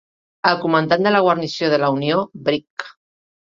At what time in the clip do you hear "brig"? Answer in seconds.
2.51-2.89